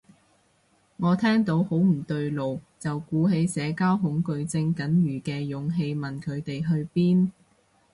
[0.97, 7.29] 我聽到好唔對路，就鼓起社交恐懼症僅餘嘅勇氣問佢哋去邊